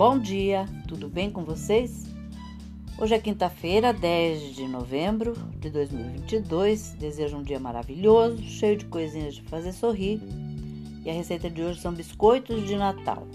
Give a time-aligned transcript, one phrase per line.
[0.00, 2.06] Bom dia, tudo bem com vocês?
[2.98, 6.94] Hoje é quinta-feira, 10 de novembro de 2022.
[6.98, 10.18] Desejo um dia maravilhoso, cheio de coisinhas de fazer sorrir.
[11.04, 13.26] E a receita de hoje são biscoitos de Natal.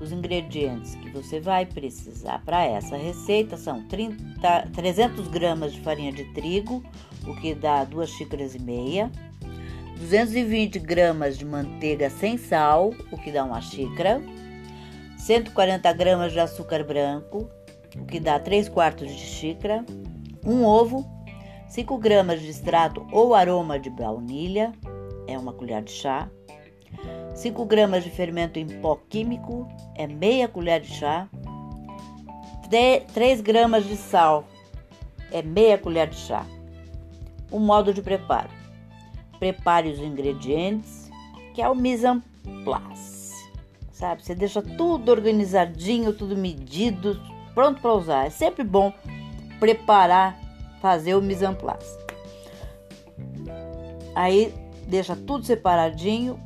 [0.00, 6.12] Os ingredientes que você vai precisar para essa receita são 30, 300 gramas de farinha
[6.12, 6.84] de trigo,
[7.26, 9.10] o que dá 2 xícaras e meia,
[9.98, 14.22] 220 gramas de manteiga sem sal, o que dá uma xícara,
[15.20, 17.48] 140 gramas de açúcar branco,
[17.96, 19.84] o que dá 3 quartos de xícara,
[20.44, 21.04] um ovo,
[21.68, 24.72] 5 gramas de extrato ou aroma de baunilha,
[25.28, 26.28] é uma colher de chá,
[27.34, 31.28] 5 gramas de fermento em pó químico, é meia colher de chá,
[33.12, 34.44] 3 gramas de sal,
[35.30, 36.46] é meia colher de chá.
[37.52, 38.50] O modo de preparo:
[39.38, 41.10] prepare os ingredientes,
[41.54, 42.22] que é o mise en
[42.64, 43.09] place,
[44.00, 44.24] sabe?
[44.24, 47.20] Você deixa tudo organizadinho, tudo medido,
[47.54, 48.26] pronto para usar.
[48.26, 48.92] É sempre bom
[49.60, 50.40] preparar,
[50.80, 51.98] fazer o mise en place.
[54.14, 54.52] Aí
[54.88, 56.40] deixa tudo separadinho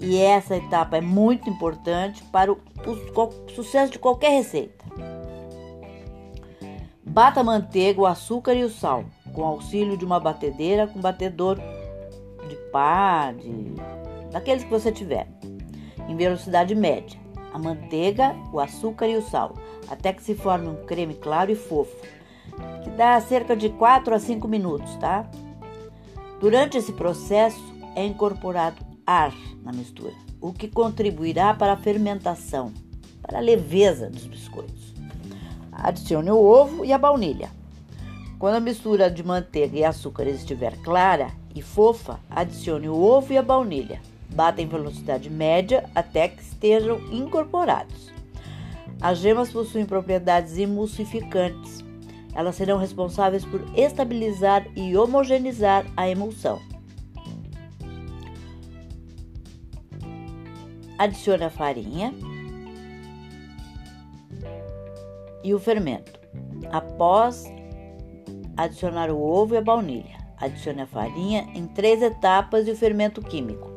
[0.00, 2.58] e essa etapa é muito importante para o,
[3.54, 4.84] sucesso de qualquer receita.
[7.04, 11.58] Bata a manteiga, o açúcar e o sal com auxílio de uma batedeira com batedor
[12.48, 13.74] de pá, de
[14.32, 15.28] daqueles que você tiver,
[16.08, 17.18] em velocidade média.
[17.52, 19.54] A manteiga, o açúcar e o sal
[19.90, 21.94] até que se forme um creme claro e fofo,
[22.84, 25.28] que dá cerca de 4 a 5 minutos, tá?
[26.38, 27.60] Durante esse processo
[27.96, 32.72] é incorporado ar na mistura, o que contribuirá para a fermentação,
[33.20, 34.94] para a leveza dos biscoitos.
[35.72, 37.50] Adicione o ovo e a baunilha.
[38.38, 43.38] Quando a mistura de manteiga e açúcar estiver clara e fofa, adicione o ovo e
[43.38, 44.00] a baunilha.
[44.34, 48.12] Bata em velocidade média até que estejam incorporados.
[49.00, 51.84] As gemas possuem propriedades emulsificantes.
[52.34, 56.60] Elas serão responsáveis por estabilizar e homogeneizar a emulsão.
[60.98, 62.14] Adicione a farinha
[65.42, 66.20] e o fermento.
[66.70, 67.44] Após
[68.56, 73.22] adicionar o ovo e a baunilha, adicione a farinha em três etapas e o fermento
[73.22, 73.69] químico.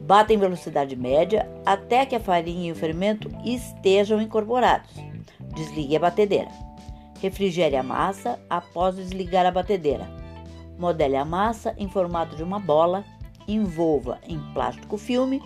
[0.00, 4.90] Bata em velocidade média até que a farinha e o fermento estejam incorporados.
[5.54, 6.50] Desligue a batedeira.
[7.20, 10.08] Refrigere a massa após desligar a batedeira.
[10.78, 13.04] Modele a massa em formato de uma bola,
[13.46, 15.42] envolva em plástico filme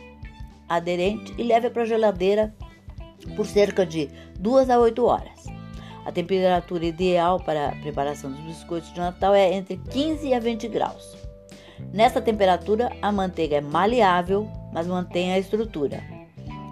[0.69, 2.55] aderente e leve para a geladeira
[3.37, 4.09] por cerca de
[4.39, 5.47] 2 a 8 horas.
[6.05, 10.69] A temperatura ideal para a preparação dos biscoitos de Natal é entre 15 a 20
[10.69, 11.22] graus.
[11.93, 16.03] Nessa temperatura, a manteiga é maleável, mas mantém a estrutura.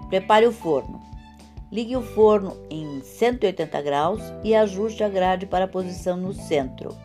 [0.09, 1.01] Prepare o forno.
[1.71, 6.97] Ligue o forno em 180 graus e ajuste a grade para a posição no centro.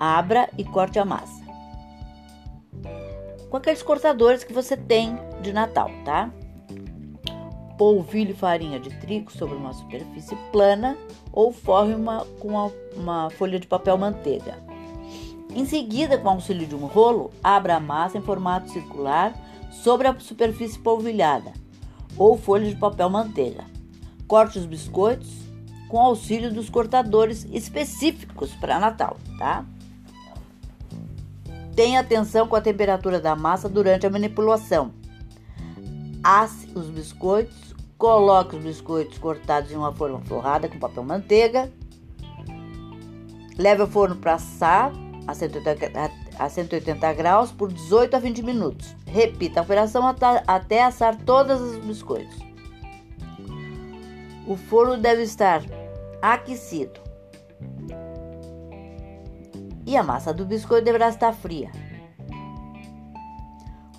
[0.00, 1.42] Abra e corte a massa.
[3.48, 6.30] Com aqueles cortadores que você tem de Natal, tá?
[7.78, 10.98] Polvilhe farinha de trigo sobre uma superfície plana
[11.32, 14.67] ou forre uma, com uma, uma folha de papel manteiga.
[15.54, 19.34] Em seguida, com auxílio de um rolo, abra a massa em formato circular
[19.70, 21.52] sobre a superfície polvilhada
[22.16, 23.64] ou folha de papel manteiga.
[24.26, 25.48] Corte os biscoitos
[25.88, 29.64] com auxílio dos cortadores específicos para Natal, tá?
[31.74, 34.92] Tenha atenção com a temperatura da massa durante a manipulação.
[36.22, 41.72] Asse os biscoitos, coloque os biscoitos cortados em uma forma forrada com papel manteiga.
[43.56, 44.92] Leve ao forno para assar
[45.28, 48.96] a 180, a 180 graus por 18 a 20 minutos.
[49.06, 50.02] Repita a operação
[50.46, 52.38] até, assar todos os biscoitos.
[54.46, 55.62] O forno deve estar
[56.22, 56.98] aquecido.
[59.86, 61.70] E a massa do biscoito deverá estar fria.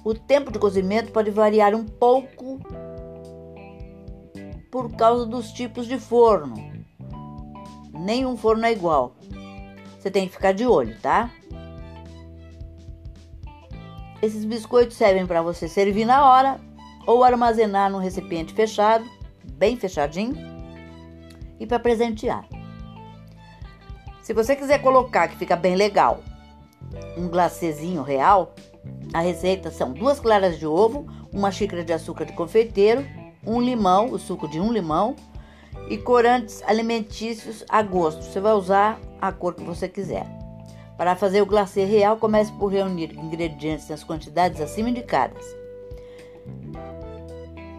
[0.04, 2.60] O tempo de cozimento pode variar um pouco
[4.72, 6.56] por causa dos tipos de forno.
[7.94, 9.16] Nenhum forno é igual.
[10.00, 11.30] Você tem que ficar de olho, tá?
[14.22, 16.60] Esses biscoitos servem para você servir na hora
[17.06, 19.06] ou armazenar num recipiente fechado,
[19.54, 20.36] bem fechadinho,
[21.60, 22.48] e para presentear.
[24.22, 26.24] Se você quiser colocar que fica bem legal,
[27.18, 28.54] um glacezinho real,
[29.14, 33.06] a receita são duas claras de ovo, uma xícara de açúcar de confeiteiro,
[33.46, 35.16] um limão, o suco de um limão,
[35.90, 38.24] e corantes alimentícios a gosto.
[38.24, 40.26] Você vai usar a cor que você quiser.
[40.98, 45.46] Para fazer o glacê real, comece por reunir ingredientes nas quantidades acima indicadas.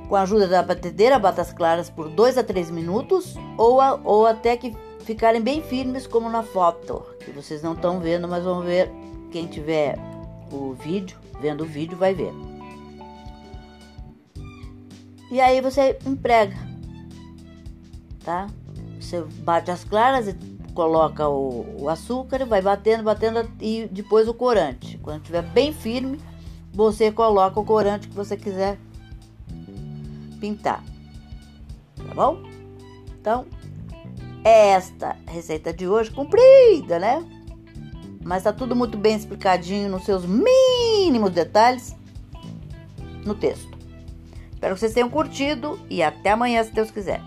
[0.08, 4.00] Com a ajuda da batedeira, bata as claras por 2 a 3 minutos ou, a,
[4.02, 8.42] ou até que ficarem bem firmes, como na foto, que vocês não estão vendo, mas
[8.42, 8.90] vão ver.
[9.30, 9.96] Quem tiver
[10.50, 12.32] o vídeo, vendo o vídeo, vai ver.
[15.30, 16.56] E aí você emprega,
[18.24, 18.48] tá?
[19.00, 20.32] Você bate as claras e
[20.80, 24.96] coloca o, o açúcar, vai batendo, batendo e depois o corante.
[25.02, 26.18] Quando estiver bem firme,
[26.72, 28.78] você coloca o corante que você quiser
[30.40, 30.82] pintar.
[31.96, 32.42] Tá bom?
[33.20, 33.44] Então,
[34.42, 37.22] esta receita de hoje, comprida, né?
[38.24, 41.94] Mas tá tudo muito bem explicadinho nos seus mínimos detalhes
[43.26, 43.68] no texto.
[44.50, 47.20] Espero que vocês tenham curtido e até amanhã, se Deus quiser.